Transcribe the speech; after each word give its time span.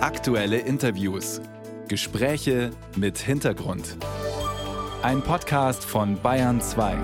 Aktuelle 0.00 0.58
Interviews. 0.58 1.40
Gespräche 1.88 2.70
mit 2.94 3.18
Hintergrund. 3.18 3.96
Ein 5.02 5.22
Podcast 5.22 5.84
von 5.84 6.22
Bayern 6.22 6.60
2. 6.60 6.96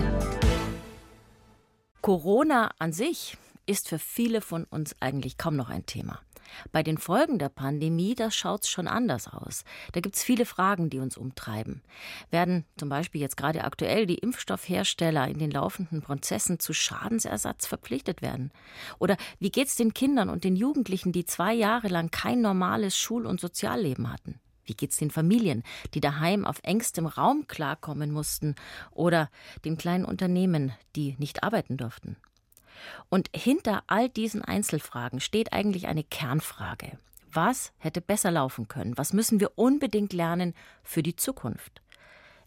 Corona 1.99 2.71
an 2.79 2.93
sich 2.93 3.35
ist 3.65 3.89
für 3.89 3.99
viele 3.99 4.39
von 4.39 4.63
uns 4.63 4.95
eigentlich 5.01 5.37
kaum 5.37 5.57
noch 5.57 5.69
ein 5.69 5.85
Thema. 5.85 6.21
Bei 6.71 6.83
den 6.83 6.97
Folgen 6.97 7.39
der 7.39 7.49
Pandemie, 7.49 8.15
da 8.15 8.31
schaut's 8.31 8.69
schon 8.69 8.87
anders 8.87 9.27
aus. 9.27 9.63
Da 9.93 9.99
gibt's 9.99 10.23
viele 10.23 10.45
Fragen, 10.45 10.89
die 10.89 10.99
uns 10.99 11.17
umtreiben. 11.17 11.81
Werden 12.31 12.65
zum 12.77 12.89
Beispiel 12.89 13.21
jetzt 13.21 13.37
gerade 13.37 13.63
aktuell 13.63 14.05
die 14.05 14.17
Impfstoffhersteller 14.17 15.27
in 15.27 15.39
den 15.39 15.51
laufenden 15.51 16.01
Prozessen 16.01 16.59
zu 16.59 16.73
Schadensersatz 16.73 17.67
verpflichtet 17.67 18.21
werden? 18.21 18.51
Oder 18.99 19.17
wie 19.39 19.51
geht's 19.51 19.75
den 19.75 19.93
Kindern 19.93 20.29
und 20.29 20.43
den 20.43 20.55
Jugendlichen, 20.55 21.11
die 21.11 21.25
zwei 21.25 21.53
Jahre 21.53 21.87
lang 21.87 22.11
kein 22.11 22.41
normales 22.41 22.97
Schul- 22.97 23.25
und 23.25 23.39
Sozialleben 23.39 24.11
hatten? 24.11 24.39
Wie 24.65 24.73
geht's 24.73 24.97
den 24.97 25.11
Familien, 25.11 25.63
die 25.93 26.01
daheim 26.01 26.43
auf 26.45 26.59
engstem 26.63 27.05
Raum 27.05 27.47
klarkommen 27.47 28.11
mussten? 28.11 28.55
Oder 28.91 29.29
den 29.63 29.77
kleinen 29.77 30.05
Unternehmen, 30.05 30.73
die 30.95 31.15
nicht 31.19 31.43
arbeiten 31.43 31.77
durften? 31.77 32.17
Und 33.09 33.29
hinter 33.35 33.83
all 33.87 34.09
diesen 34.09 34.43
Einzelfragen 34.43 35.19
steht 35.19 35.53
eigentlich 35.53 35.87
eine 35.87 36.03
Kernfrage. 36.03 36.97
Was 37.31 37.73
hätte 37.79 38.01
besser 38.01 38.31
laufen 38.31 38.67
können? 38.67 38.97
Was 38.97 39.11
müssen 39.11 39.39
wir 39.39 39.57
unbedingt 39.57 40.13
lernen 40.13 40.53
für 40.83 41.03
die 41.03 41.15
Zukunft? 41.15 41.81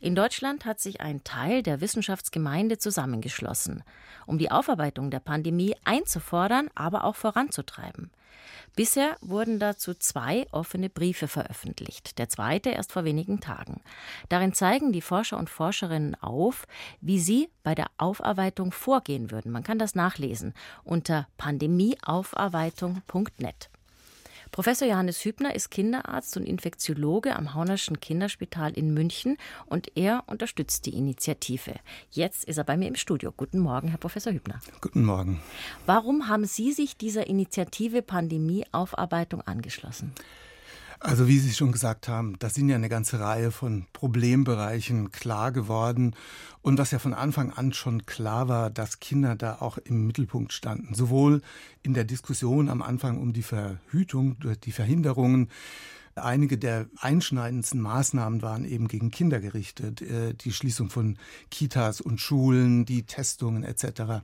In 0.01 0.15
Deutschland 0.15 0.65
hat 0.65 0.79
sich 0.79 1.01
ein 1.01 1.25
Teil 1.25 1.65
der 1.65 1.81
Wissenschaftsgemeinde 1.81 2.79
zusammengeschlossen, 2.79 3.83
um 4.27 4.39
die 4.39 4.49
Aufarbeitung 4.51 5.11
der 5.11 5.19
Pandemie 5.19 5.75
einzufordern, 5.85 6.71
aber 6.77 7.03
auch 7.05 7.17
voranzutreiben. 7.17 8.13
Bisher 8.77 9.17
wurden 9.21 9.59
dazu 9.59 9.95
zwei 9.95 10.47
offene 10.53 10.89
Briefe 10.89 11.27
veröffentlicht, 11.27 12.19
der 12.19 12.29
zweite 12.29 12.71
erst 12.71 12.93
vor 12.93 13.05
wenigen 13.05 13.41
Tagen. 13.41 13.81
Darin 14.29 14.53
zeigen 14.53 14.93
die 14.93 15.01
Forscher 15.01 15.37
und 15.37 15.51
Forscherinnen 15.51 16.15
auf, 16.23 16.69
wie 17.01 17.19
sie 17.19 17.49
bei 17.65 17.75
der 17.75 17.89
Aufarbeitung 17.97 18.71
vorgehen 18.71 19.33
würden. 19.33 19.51
Man 19.51 19.65
kann 19.65 19.81
das 19.81 19.97
nachlesen 19.97 20.55
unter 20.85 21.27
pandemieaufarbeitung.net. 21.39 23.69
Professor 24.51 24.89
Johannes 24.89 25.25
Hübner 25.25 25.55
ist 25.55 25.71
Kinderarzt 25.71 26.37
und 26.37 26.45
Infektiologe 26.45 27.37
am 27.37 27.55
Haunerschen 27.55 28.01
Kinderspital 28.01 28.73
in 28.73 28.93
München 28.95 29.37
und 29.67 29.97
er 29.97 30.25
unterstützt 30.27 30.87
die 30.87 30.95
Initiative. 30.95 31.75
Jetzt 32.11 32.45
ist 32.45 32.59
er 32.59 32.65
bei 32.65 32.77
mir 32.77 32.89
im 32.89 32.97
Studio. 32.97 33.33
Guten 33.37 33.59
Morgen, 33.59 33.89
Herr 33.89 33.99
Professor 33.99 34.33
Hübner. 34.33 34.61
Guten 34.81 35.05
Morgen. 35.05 35.41
Warum 35.87 36.29
haben 36.29 36.45
Sie 36.45 36.73
sich 36.73 36.97
dieser 36.97 37.27
Initiative 37.27 38.03
Pandemieaufarbeitung 38.03 39.43
angeschlossen? 39.43 40.13
Also 41.01 41.29
wie 41.29 41.39
Sie 41.39 41.53
schon 41.53 41.71
gesagt 41.71 42.09
haben, 42.09 42.37
da 42.41 42.51
sind 42.51 42.69
ja 42.69 42.75
eine 42.75 42.89
ganze 42.89 43.21
Reihe 43.21 43.53
von 43.53 43.87
Problembereichen 43.93 45.13
klar 45.13 45.53
geworden. 45.53 46.17
Und 46.61 46.79
was 46.79 46.91
ja 46.91 46.99
von 46.99 47.15
Anfang 47.15 47.53
an 47.53 47.73
schon 47.73 48.05
klar 48.05 48.49
war, 48.49 48.69
dass 48.71 48.99
Kinder 48.99 49.37
da 49.37 49.57
auch 49.61 49.79
im 49.79 50.07
Mittelpunkt 50.07 50.53
standen. 50.53 50.95
Sowohl 50.95 51.41
in 51.83 51.95
der 51.95 52.05
Diskussion 52.05 52.69
am 52.69 52.83
Anfang 52.83 53.19
um 53.19 53.33
die 53.33 53.43
Verhütung, 53.43 54.37
die 54.65 54.73
Verhinderungen, 54.73 55.49
Einige 56.23 56.59
der 56.59 56.87
einschneidendsten 56.99 57.81
Maßnahmen 57.81 58.43
waren 58.43 58.65
eben 58.65 58.89
gegen 58.89 59.11
Kinder 59.11 59.41
gerichtet. 59.41 60.03
Äh, 60.03 60.35
die 60.35 60.53
Schließung 60.53 60.91
von 60.91 61.17
Kitas 61.51 62.01
und 62.01 62.21
Schulen, 62.21 62.85
die 62.85 63.05
Testungen 63.05 63.63
etc. 63.63 64.23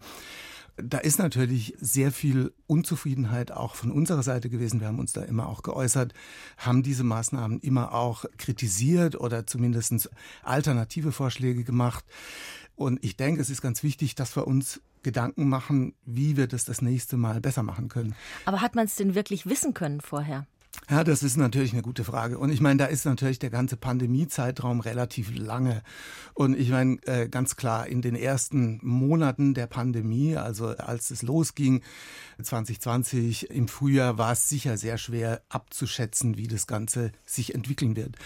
Da 0.77 0.98
ist 0.98 1.19
natürlich 1.19 1.75
sehr 1.80 2.11
viel 2.11 2.53
Unzufriedenheit 2.67 3.53
auch 3.53 3.77
von 3.77 3.92
unserer 3.92 4.22
Seite 4.22 4.50
gewesen. 4.50 4.80
Wir 4.80 4.89
haben 4.89 4.98
uns 4.98 5.12
da 5.12 5.22
immer 5.22 5.48
auch 5.48 5.62
geäußert, 5.62 6.14
haben 6.58 6.83
diese 6.83 7.05
Maßnahmen 7.05 7.61
immer 7.61 7.94
auch 7.94 8.25
kritisiert 8.39 9.19
oder 9.20 9.47
zumindest 9.47 10.11
alternative 10.42 11.12
Vorschläge 11.12 11.62
gemacht. 11.62 12.05
Und 12.74 13.05
ich 13.05 13.17
denke, 13.17 13.40
es 13.40 13.51
ist 13.51 13.63
ganz 13.63 13.84
wichtig, 13.84 14.17
dass 14.17 14.34
wir 14.36 14.48
uns 14.48 14.80
Gedanken 15.05 15.48
machen, 15.48 15.95
wie 16.05 16.36
wir 16.36 16.48
das 16.48 16.64
das 16.64 16.83
nächste 16.83 17.17
Mal 17.17 17.40
besser 17.40 17.63
machen 17.63 17.89
können. 17.89 18.17
Aber 18.46 18.61
hat 18.61 18.74
man 18.74 18.86
es 18.86 18.96
denn 18.96 19.14
wirklich 19.14 19.46
wissen 19.46 19.74
können 19.74 20.01
vorher? 20.01 20.46
Ja, 20.90 21.02
das 21.02 21.23
ist 21.23 21.36
natürlich 21.36 21.73
eine 21.73 21.83
gute 21.83 22.05
Frage. 22.05 22.39
Und 22.39 22.51
ich 22.51 22.61
meine, 22.61 22.79
da 22.79 22.86
ist 22.86 23.07
natürlich 23.07 23.39
der 23.39 23.51
ganze 23.51 23.77
Pandemiezeitraum 23.77 24.80
relativ 24.80 25.35
lange. 25.35 25.83
Und 26.35 26.58
ich 26.58 26.68
meine, 26.68 26.98
äh, 27.07 27.29
ganz 27.29 27.57
klar, 27.57 27.86
in 27.86 28.02
den 28.02 28.14
ersten 28.14 28.80
Monaten 28.83 29.55
der 29.55 29.67
Pandemie, 29.67 30.36
also 30.36 30.68
als 30.68 31.11
es 31.11 31.23
losging, 31.23 31.83
2020 32.42 33.51
im 33.51 33.68
Frühjahr, 33.68 34.18
war 34.18 34.33
es 34.33 34.48
sicher 34.48 34.77
sehr 34.77 34.98
schwer 34.98 35.42
abzuschätzen, 35.48 36.36
wie 36.36 36.48
das 36.48 36.67
Ganze 36.67 37.13
sich 37.24 37.55
entwickeln 37.55 37.96
wird. 37.96 38.17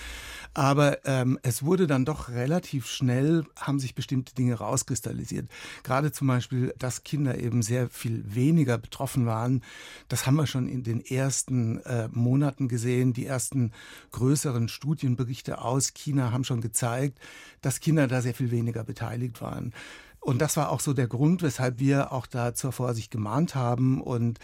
Aber 0.54 1.06
ähm, 1.06 1.38
es 1.42 1.62
wurde 1.62 1.87
dann 1.87 2.04
doch 2.04 2.31
relativ 2.31 2.87
schnell, 2.87 3.44
haben 3.56 3.78
sich 3.78 3.94
bestimmte 3.94 4.34
Dinge 4.34 4.54
rauskristallisiert. 4.54 5.48
Gerade 5.84 6.10
zum 6.10 6.26
Beispiel, 6.26 6.75
dass 6.78 7.04
Kinder 7.04 7.38
eben 7.38 7.62
sehr 7.62 7.88
viel 7.88 8.25
weniger 8.26 8.78
betroffen 8.78 9.26
waren. 9.26 9.62
Das 10.08 10.26
haben 10.26 10.37
wir 10.37 10.47
schon 10.47 10.66
in 10.66 10.82
den 10.82 11.04
ersten 11.04 11.78
äh, 11.81 12.08
Monaten 12.10 12.38
gesehen. 12.69 13.12
Die 13.12 13.26
ersten 13.26 13.72
größeren 14.12 14.69
Studienberichte 14.69 15.60
aus 15.60 15.94
China 15.94 16.32
haben 16.32 16.44
schon 16.44 16.60
gezeigt, 16.60 17.19
dass 17.60 17.81
Kinder 17.81 18.06
da 18.09 18.21
sehr 18.21 18.34
viel 18.34 18.50
weniger 18.50 18.84
beteiligt 18.84 19.41
waren. 19.41 19.72
Und 20.20 20.42
das 20.42 20.56
war 20.56 20.70
auch 20.70 20.80
so 20.80 20.92
der 20.92 21.06
Grund, 21.06 21.42
weshalb 21.42 21.78
wir 21.78 22.12
auch 22.12 22.26
da 22.26 22.52
zur 22.52 22.72
Vorsicht 22.72 23.10
gemahnt 23.10 23.54
haben. 23.54 24.00
Und 24.00 24.38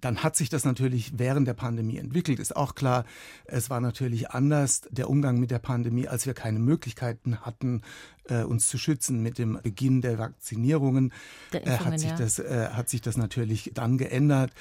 dann 0.00 0.22
hat 0.22 0.36
sich 0.36 0.48
das 0.48 0.64
natürlich 0.64 1.18
während 1.18 1.48
der 1.48 1.54
Pandemie 1.54 1.98
entwickelt. 1.98 2.38
Ist 2.38 2.54
auch 2.54 2.74
klar, 2.74 3.04
es 3.44 3.68
war 3.68 3.80
natürlich 3.80 4.30
anders 4.30 4.82
der 4.90 5.10
Umgang 5.10 5.38
mit 5.38 5.50
der 5.50 5.58
Pandemie, 5.58 6.08
als 6.08 6.26
wir 6.26 6.34
keine 6.34 6.58
Möglichkeiten 6.58 7.40
hatten, 7.40 7.82
äh, 8.28 8.44
uns 8.44 8.68
zu 8.68 8.78
schützen 8.78 9.22
mit 9.22 9.38
dem 9.38 9.58
Beginn 9.62 10.00
der 10.00 10.18
Vakzinierungen. 10.18 11.12
Der 11.52 11.66
äh, 11.66 11.78
hat, 11.78 11.98
sich 11.98 12.10
ja. 12.10 12.16
das, 12.16 12.38
äh, 12.38 12.68
hat 12.72 12.88
sich 12.88 13.00
das 13.00 13.16
natürlich 13.16 13.72
dann 13.74 13.98
geändert. 13.98 14.52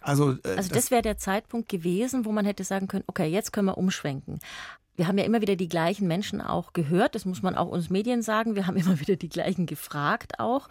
Also, 0.00 0.36
also 0.42 0.42
das, 0.44 0.68
das 0.68 0.90
wäre 0.90 1.02
der 1.02 1.18
Zeitpunkt 1.18 1.68
gewesen, 1.68 2.24
wo 2.24 2.32
man 2.32 2.44
hätte 2.44 2.64
sagen 2.64 2.88
können, 2.88 3.04
okay, 3.06 3.26
jetzt 3.26 3.52
können 3.52 3.66
wir 3.66 3.78
umschwenken. 3.78 4.38
Wir 4.96 5.06
haben 5.06 5.18
ja 5.18 5.24
immer 5.24 5.40
wieder 5.40 5.56
die 5.56 5.68
gleichen 5.68 6.06
Menschen 6.06 6.40
auch 6.40 6.72
gehört, 6.72 7.14
das 7.14 7.24
muss 7.24 7.42
man 7.42 7.54
auch 7.54 7.68
uns 7.68 7.90
Medien 7.90 8.22
sagen. 8.22 8.54
Wir 8.54 8.66
haben 8.66 8.76
immer 8.76 9.00
wieder 9.00 9.16
die 9.16 9.28
gleichen 9.28 9.66
gefragt 9.66 10.38
auch. 10.38 10.68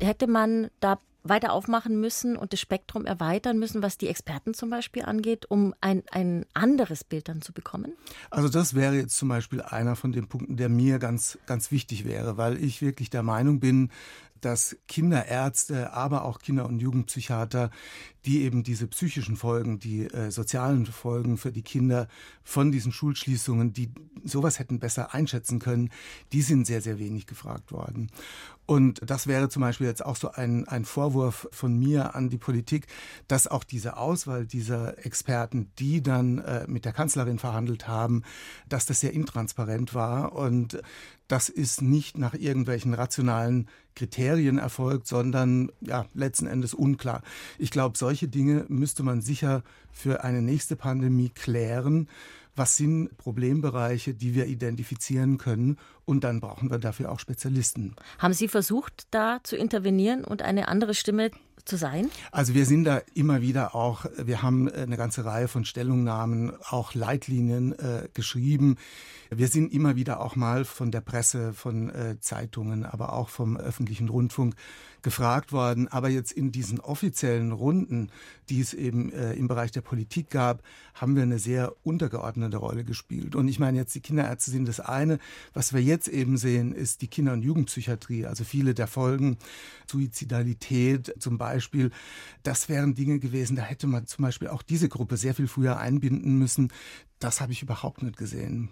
Hätte 0.00 0.26
man 0.26 0.70
da 0.80 0.98
weiter 1.22 1.52
aufmachen 1.52 2.00
müssen 2.00 2.36
und 2.36 2.52
das 2.52 2.60
Spektrum 2.60 3.04
erweitern 3.04 3.58
müssen, 3.58 3.82
was 3.82 3.98
die 3.98 4.08
Experten 4.08 4.54
zum 4.54 4.70
Beispiel 4.70 5.02
angeht, 5.02 5.46
um 5.50 5.74
ein, 5.80 6.02
ein 6.10 6.46
anderes 6.54 7.04
Bild 7.04 7.28
dann 7.28 7.42
zu 7.42 7.52
bekommen? 7.52 7.92
Also 8.30 8.48
das 8.48 8.74
wäre 8.74 8.94
jetzt 8.94 9.16
zum 9.16 9.28
Beispiel 9.28 9.60
einer 9.60 9.96
von 9.96 10.12
den 10.12 10.28
Punkten, 10.28 10.56
der 10.56 10.68
mir 10.68 10.98
ganz, 10.98 11.38
ganz 11.46 11.70
wichtig 11.70 12.04
wäre, 12.04 12.36
weil 12.36 12.62
ich 12.62 12.80
wirklich 12.80 13.10
der 13.10 13.22
Meinung 13.22 13.60
bin, 13.60 13.90
dass 14.40 14.76
Kinderärzte, 14.88 15.92
aber 15.92 16.24
auch 16.24 16.38
Kinder- 16.38 16.66
und 16.66 16.80
Jugendpsychiater, 16.80 17.70
die 18.24 18.42
eben 18.42 18.62
diese 18.62 18.86
psychischen 18.86 19.36
Folgen, 19.36 19.78
die 19.78 20.04
äh, 20.04 20.30
sozialen 20.30 20.86
Folgen 20.86 21.38
für 21.38 21.52
die 21.52 21.62
Kinder 21.62 22.08
von 22.44 22.70
diesen 22.70 22.92
Schulschließungen, 22.92 23.72
die 23.72 23.90
sowas 24.24 24.58
hätten 24.58 24.78
besser 24.78 25.14
einschätzen 25.14 25.58
können, 25.58 25.90
die 26.32 26.42
sind 26.42 26.66
sehr, 26.66 26.82
sehr 26.82 26.98
wenig 26.98 27.26
gefragt 27.26 27.72
worden. 27.72 28.10
Und 28.66 29.00
das 29.04 29.26
wäre 29.26 29.48
zum 29.48 29.62
Beispiel 29.62 29.88
jetzt 29.88 30.04
auch 30.04 30.14
so 30.14 30.30
ein, 30.30 30.68
ein 30.68 30.84
Vorwurf 30.84 31.48
von 31.50 31.76
mir 31.76 32.14
an 32.14 32.28
die 32.28 32.38
Politik, 32.38 32.86
dass 33.26 33.48
auch 33.48 33.64
diese 33.64 33.96
Auswahl 33.96 34.46
dieser 34.46 35.04
Experten, 35.04 35.72
die 35.78 36.02
dann 36.02 36.38
äh, 36.38 36.66
mit 36.68 36.84
der 36.84 36.92
Kanzlerin 36.92 37.38
verhandelt 37.38 37.88
haben, 37.88 38.22
dass 38.68 38.86
das 38.86 39.00
sehr 39.00 39.12
intransparent 39.12 39.94
war 39.94 40.34
und 40.34 40.80
das 41.30 41.48
ist 41.48 41.80
nicht 41.80 42.18
nach 42.18 42.34
irgendwelchen 42.34 42.92
rationalen 42.92 43.68
Kriterien 43.94 44.58
erfolgt, 44.58 45.06
sondern 45.06 45.70
ja, 45.80 46.06
letzten 46.12 46.46
Endes 46.46 46.74
unklar. 46.74 47.22
Ich 47.56 47.70
glaube, 47.70 47.96
solche 47.96 48.26
Dinge 48.26 48.64
müsste 48.68 49.04
man 49.04 49.20
sicher 49.20 49.62
für 49.92 50.24
eine 50.24 50.42
nächste 50.42 50.74
Pandemie 50.74 51.28
klären. 51.28 52.08
Was 52.56 52.76
sind 52.76 53.16
Problembereiche, 53.16 54.12
die 54.12 54.34
wir 54.34 54.46
identifizieren 54.46 55.38
können? 55.38 55.78
Und 56.10 56.24
dann 56.24 56.40
brauchen 56.40 56.72
wir 56.72 56.78
dafür 56.78 57.12
auch 57.12 57.20
Spezialisten. 57.20 57.94
Haben 58.18 58.34
Sie 58.34 58.48
versucht, 58.48 59.06
da 59.12 59.38
zu 59.44 59.54
intervenieren 59.56 60.24
und 60.24 60.42
eine 60.42 60.66
andere 60.66 60.92
Stimme 60.92 61.30
zu 61.64 61.76
sein? 61.76 62.10
Also 62.32 62.52
wir 62.52 62.66
sind 62.66 62.82
da 62.82 63.00
immer 63.14 63.42
wieder 63.42 63.76
auch, 63.76 64.06
wir 64.16 64.42
haben 64.42 64.68
eine 64.68 64.96
ganze 64.96 65.24
Reihe 65.24 65.46
von 65.46 65.64
Stellungnahmen, 65.64 66.52
auch 66.68 66.94
Leitlinien 66.94 67.78
äh, 67.78 68.08
geschrieben. 68.12 68.76
Wir 69.30 69.46
sind 69.46 69.72
immer 69.72 69.94
wieder 69.94 70.20
auch 70.20 70.34
mal 70.34 70.64
von 70.64 70.90
der 70.90 71.00
Presse, 71.00 71.52
von 71.52 71.90
äh, 71.90 72.18
Zeitungen, 72.18 72.84
aber 72.84 73.12
auch 73.12 73.28
vom 73.28 73.56
öffentlichen 73.56 74.08
Rundfunk 74.08 74.56
gefragt 75.02 75.52
worden. 75.52 75.88
Aber 75.88 76.08
jetzt 76.08 76.32
in 76.32 76.50
diesen 76.50 76.80
offiziellen 76.80 77.52
Runden, 77.52 78.10
die 78.48 78.60
es 78.60 78.74
eben 78.74 79.12
äh, 79.12 79.34
im 79.34 79.48
Bereich 79.48 79.70
der 79.70 79.82
Politik 79.82 80.30
gab, 80.30 80.62
haben 80.94 81.14
wir 81.14 81.22
eine 81.22 81.38
sehr 81.38 81.74
untergeordnete 81.84 82.56
Rolle 82.56 82.84
gespielt. 82.84 83.36
Und 83.36 83.48
ich 83.48 83.58
meine 83.58 83.78
jetzt, 83.78 83.94
die 83.94 84.00
Kinderärzte 84.00 84.50
sind 84.50 84.66
das 84.66 84.80
eine. 84.80 85.18
Was 85.54 85.72
wir 85.72 85.80
jetzt 85.80 85.99
jetzt 86.00 86.08
eben 86.08 86.38
sehen, 86.38 86.72
ist 86.72 87.02
die 87.02 87.08
Kinder- 87.08 87.34
und 87.34 87.42
Jugendpsychiatrie. 87.42 88.24
Also 88.24 88.44
viele 88.44 88.72
der 88.72 88.86
Folgen, 88.86 89.36
Suizidalität 89.86 91.14
zum 91.18 91.36
Beispiel, 91.36 91.90
das 92.42 92.70
wären 92.70 92.94
Dinge 92.94 93.18
gewesen, 93.18 93.56
da 93.56 93.62
hätte 93.62 93.86
man 93.86 94.06
zum 94.06 94.22
Beispiel 94.22 94.48
auch 94.48 94.62
diese 94.62 94.88
Gruppe 94.88 95.18
sehr 95.18 95.34
viel 95.34 95.46
früher 95.46 95.78
einbinden 95.78 96.38
müssen. 96.38 96.72
Das 97.18 97.42
habe 97.42 97.52
ich 97.52 97.62
überhaupt 97.62 98.02
nicht 98.02 98.16
gesehen. 98.16 98.70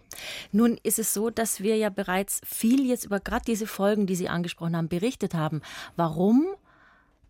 Nun 0.52 0.78
ist 0.82 0.98
es 0.98 1.12
so, 1.12 1.28
dass 1.28 1.60
wir 1.60 1.76
ja 1.76 1.90
bereits 1.90 2.40
viel 2.46 2.86
jetzt 2.86 3.04
über 3.04 3.20
gerade 3.20 3.44
diese 3.46 3.66
Folgen, 3.66 4.06
die 4.06 4.16
Sie 4.16 4.30
angesprochen 4.30 4.74
haben, 4.74 4.88
berichtet 4.88 5.34
haben. 5.34 5.60
Warum 5.96 6.46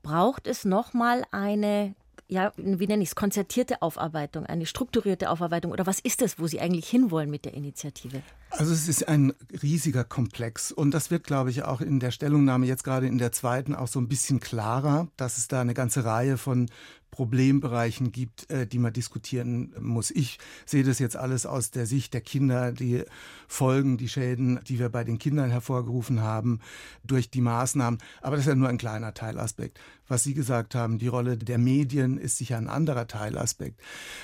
braucht 0.05 0.47
es 0.47 0.65
nochmal 0.65 1.25
eine 1.33 1.97
ja, 2.29 2.53
wie 2.57 2.87
nenne 2.87 3.03
ich 3.03 3.11
es, 3.11 3.15
konzertierte 3.15 3.81
Aufarbeitung, 3.81 4.45
eine 4.45 4.67
strukturierte 4.67 5.31
Aufarbeitung? 5.31 5.73
Oder 5.73 5.87
was 5.87 5.99
ist 5.99 6.21
das, 6.21 6.39
wo 6.39 6.47
Sie 6.47 6.61
eigentlich 6.61 6.89
hinwollen 6.89 7.31
mit 7.31 7.47
der 7.47 7.55
Initiative? 7.55 8.23
Also 8.51 8.73
es 8.73 8.87
ist 8.87 9.09
ein 9.09 9.33
riesiger 9.63 10.05
Komplex 10.05 10.71
und 10.71 10.93
das 10.93 11.11
wird, 11.11 11.25
glaube 11.25 11.51
ich, 11.51 11.63
auch 11.63 11.81
in 11.81 12.01
der 12.01 12.11
Stellungnahme 12.11 12.67
jetzt 12.67 12.85
gerade 12.85 13.07
in 13.07 13.19
der 13.19 13.33
zweiten 13.33 13.75
auch 13.75 13.89
so 13.89 13.99
ein 13.99 14.09
bisschen 14.09 14.41
klarer, 14.41 15.09
dass 15.17 15.39
es 15.39 15.49
da 15.49 15.61
eine 15.61 15.75
ganze 15.75 16.05
Reihe 16.05 16.37
von 16.37 16.69
Problembereichen 17.11 18.13
gibt, 18.13 18.51
äh, 18.51 18.67
die 18.67 18.79
man 18.79 18.93
diskutieren 18.93 19.75
muss. 19.81 20.11
Ich 20.11 20.39
sehe 20.67 20.85
das 20.85 20.99
jetzt 20.99 21.17
alles 21.17 21.47
aus 21.47 21.71
der 21.71 21.87
Sicht 21.87 22.15
der 22.15 22.21
Kinder, 22.21 22.73
die 22.73 23.05
Folgen, 23.47 23.97
die 23.97 24.09
Schäden, 24.09 24.61
die 24.69 24.79
wir 24.79 24.89
bei 24.89 25.05
den 25.05 25.19
Kindern 25.19 25.51
hervorgerufen 25.51 26.21
haben 26.21 26.61
durch 27.05 27.31
die 27.31 27.41
Maßnahmen. 27.41 27.99
Aber 28.21 28.37
das 28.37 28.45
ist 28.45 28.51
ja 28.51 28.55
nur 28.55 28.69
ein 28.69 28.79
kleiner 28.79 29.15
Teilaspekt. 29.15 29.81
Was 30.09 30.25
Sie 30.25 30.35
gesagt 30.35 30.75
haben, 30.75 30.99
die 30.99 31.07
Rolle 31.09 31.37
der 31.37 31.59
Medien 31.59 32.19
ist 32.19 32.39
sicher 32.39 32.57
ein 32.57 32.69
anderer 32.69 33.07
Teilaspekt. 33.07 33.81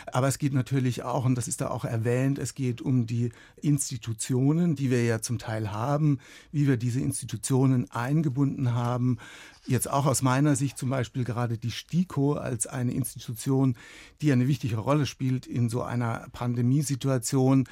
Aber 0.06 0.28
es 0.28 0.38
geht 0.38 0.54
natürlich 0.54 1.02
auch, 1.02 1.24
und 1.24 1.36
das 1.36 1.46
ist 1.46 1.60
da 1.60 1.68
auch 1.68 1.84
erwähnt, 1.84 2.38
es 2.38 2.54
geht 2.54 2.80
um 2.80 3.06
die 3.06 3.30
Institutionen, 3.60 4.74
die 4.74 4.90
wir 4.90 5.04
ja 5.04 5.20
zum 5.20 5.38
Teil 5.38 5.72
haben, 5.72 6.18
wie 6.52 6.66
wir 6.66 6.76
diese 6.76 7.00
Institutionen 7.00 7.90
eingebunden 7.90 8.74
haben, 8.74 9.18
Jetzt 9.66 9.90
auch 9.90 10.04
aus 10.04 10.20
meiner 10.20 10.56
Sicht 10.56 10.76
zum 10.76 10.90
Beispiel 10.90 11.24
gerade 11.24 11.56
die 11.56 11.70
STIKO 11.70 12.34
als 12.34 12.66
eine 12.66 12.92
Institution, 12.92 13.76
die 14.20 14.30
eine 14.30 14.46
wichtige 14.46 14.76
Rolle 14.76 15.06
spielt 15.06 15.46
in 15.46 15.70
so 15.70 15.82
einer 15.82 16.26
Pandemiesituation, 16.32 17.66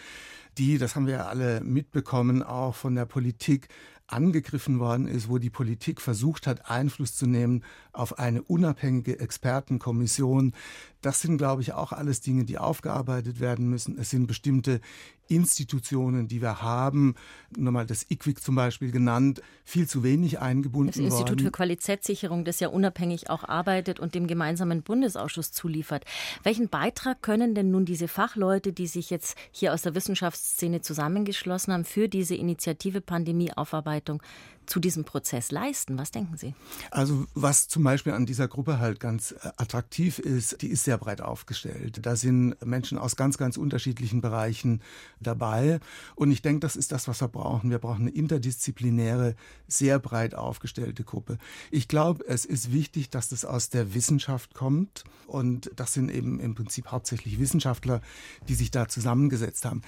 die, 0.57 0.79
das 0.79 0.97
haben 0.97 1.07
wir 1.07 1.15
ja 1.15 1.27
alle 1.27 1.61
mitbekommen, 1.61 2.43
auch 2.43 2.75
von 2.75 2.95
der 2.95 3.05
Politik 3.05 3.69
angegriffen 4.07 4.79
worden 4.79 5.07
ist, 5.07 5.29
wo 5.29 5.37
die 5.37 5.51
Politik 5.51 6.01
versucht 6.01 6.47
hat, 6.47 6.71
Einfluss 6.71 7.15
zu 7.15 7.27
nehmen 7.27 7.63
auf 7.93 8.19
eine 8.19 8.43
unabhängige 8.43 9.19
Expertenkommission. 9.21 10.55
Das 11.03 11.21
sind, 11.21 11.37
glaube 11.37 11.63
ich, 11.63 11.73
auch 11.73 11.93
alles 11.93 12.21
Dinge, 12.21 12.45
die 12.45 12.59
aufgearbeitet 12.59 13.41
werden 13.41 13.69
müssen. 13.69 13.99
Es 13.99 14.11
sind 14.11 14.27
bestimmte 14.27 14.81
Institutionen, 15.29 16.29
die 16.29 16.43
wir 16.43 16.63
haben, 16.63 17.15
nochmal 17.57 17.87
das 17.87 18.11
IQWIC 18.11 18.41
zum 18.41 18.55
Beispiel 18.55 18.91
genannt, 18.91 19.41
viel 19.65 19.89
zu 19.89 20.03
wenig 20.03 20.41
eingebunden 20.41 20.93
Das 20.93 20.97
Institut 20.99 21.31
worden. 21.31 21.45
für 21.47 21.51
Qualitätssicherung, 21.51 22.45
das 22.45 22.61
ja 22.61 22.69
unabhängig 22.69 23.31
auch 23.31 23.45
arbeitet 23.45 23.99
und 23.99 24.15
dem 24.15 24.27
gemeinsamen 24.27 24.83
Bundesausschuss 24.83 25.53
zuliefert. 25.53 26.05
Welchen 26.43 26.69
Beitrag 26.69 27.23
können 27.23 27.55
denn 27.55 27.71
nun 27.71 27.85
diese 27.85 28.09
Fachleute, 28.09 28.73
die 28.73 28.87
sich 28.87 29.11
jetzt 29.11 29.37
hier 29.51 29.73
aus 29.73 29.83
der 29.83 29.95
Wissenschaftsszene 29.95 30.83
zusammengeschlossen 30.83 31.73
haben, 31.73 31.85
für 31.85 32.09
diese 32.09 32.35
Initiative 32.35 33.01
Pandemieaufarbeitung 33.01 34.23
zu 34.67 34.81
diesem 34.81 35.05
Prozess 35.05 35.51
leisten? 35.51 35.99
Was 35.99 36.11
denken 36.11 36.37
Sie? 36.37 36.55
Also 36.91 37.27
was 37.35 37.69
zum 37.69 37.85
Beispiel 37.85 38.13
an 38.13 38.27
dieser 38.27 38.49
Gruppe 38.49 38.79
halt 38.79 39.01
ganz 39.01 39.33
äh, 39.33 39.51
attraktiv 39.57 40.19
ist, 40.19 40.63
die 40.63 40.69
ist 40.69 40.85
sehr 40.85 40.99
breit 40.99 41.21
aufgestellt. 41.21 42.01
Da 42.05 42.17
sind 42.17 42.55
Menschen 42.65 42.99
aus 42.99 43.17
ganz, 43.17 43.39
ganz 43.39 43.57
unterschiedlichen 43.57 44.21
Bereichen 44.21 44.83
dabei. 45.21 45.81
Und 46.15 46.31
ich 46.31 46.43
denke, 46.43 46.61
das 46.61 46.77
ist 46.77 46.93
das, 46.93 47.09
was 47.09 47.21
wir 47.21 47.29
brauchen. 47.29 47.71
Wir 47.71 47.79
brauchen 47.79 48.03
eine 48.03 48.11
interdisziplinäre, 48.11 49.35
sehr 49.67 49.99
breit 49.99 50.35
aufgestellte 50.35 51.05
Gruppe. 51.05 51.39
Ich 51.71 51.89
glaube, 51.89 52.25
es 52.27 52.45
ist 52.45 52.73
wichtig, 52.73 53.11
dass 53.11 53.29
das 53.29 53.45
aus 53.45 53.69
der 53.69 53.95
Wissenschaft 53.95 54.55
kommt. 54.55 55.05
Und 55.27 55.71
das 55.77 55.95
sind 55.95 56.11
eben 56.11 56.41
im 56.41 56.55
Prinzip 56.55 56.89
hauptsächlich 56.89 57.39
Wissenschaftler, 57.39 58.01
die 58.49 58.55
sich 58.55 58.71
da 58.71 58.89
zusammengesetzt 58.89 59.65
haben. 59.65 59.83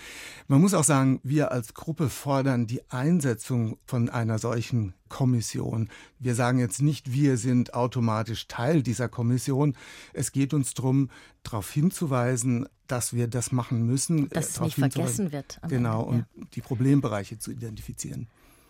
Man 0.49 0.61
muss 0.61 0.75
auch 0.75 0.85
sagen, 0.85 1.21
wir 1.23 1.53
als 1.53 1.75
Gruppe 1.75 2.09
fordern 2.09 2.67
die 2.67 2.81
Einsetzung 2.91 3.79
von 3.87 4.09
einer 4.09 4.39
solchen 4.39 4.64
solchen 4.65 4.95
Kommission. 5.09 5.89
Wir 6.19 6.35
sagen 6.35 6.59
jetzt 6.59 6.81
nicht, 6.81 7.13
wir 7.13 7.37
sind 7.37 7.75
automatisch 7.75 8.49
Teil 8.49 8.83
dieser 8.83 9.09
Kommission. 9.09 9.77
Es 10.13 10.33
geht 10.33 10.55
uns 10.55 10.75
darum, 10.75 11.11
darauf 11.43 11.71
hinzuweisen, 11.71 12.67
dass 12.87 13.13
wir 13.13 13.29
das 13.29 13.53
machen 13.53 13.87
müssen. 13.87 14.29
Dass 14.31 14.51
es 14.51 14.61
nicht 14.61 14.77
vergessen 14.77 15.33
wird. 15.33 15.61
Genau, 15.69 16.05
Ende, 16.11 16.27
ja. 16.35 16.43
und 16.43 16.55
die 16.55 16.61
Problembereiche 16.63 17.39
zu 17.39 17.51
identifizieren. 17.51 18.27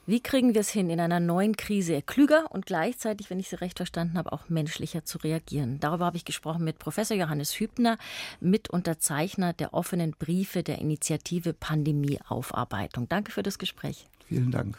Wie 0.06 0.20
kriegen 0.20 0.52
wir 0.52 0.60
es 0.60 0.68
hin, 0.68 0.90
in 0.90 1.00
einer 1.00 1.18
neuen 1.18 1.56
Krise 1.56 2.02
klüger 2.02 2.44
und 2.50 2.66
gleichzeitig, 2.66 3.30
wenn 3.30 3.38
ich 3.38 3.48
Sie 3.48 3.56
recht 3.56 3.78
verstanden 3.78 4.18
habe, 4.18 4.32
auch 4.32 4.50
menschlicher 4.50 5.06
zu 5.06 5.16
reagieren? 5.16 5.80
Darüber 5.80 6.04
habe 6.04 6.18
ich 6.18 6.26
gesprochen 6.26 6.62
mit 6.62 6.78
Professor 6.78 7.16
Johannes 7.16 7.58
Hübner, 7.58 7.96
Mitunterzeichner 8.40 9.54
der 9.54 9.72
offenen 9.72 10.10
Briefe 10.10 10.62
der 10.62 10.78
Initiative 10.78 11.54
Pandemieaufarbeitung. 11.54 13.08
Danke 13.08 13.32
für 13.32 13.42
das 13.42 13.58
Gespräch. 13.58 14.06
Vielen 14.28 14.50
Dank. 14.50 14.78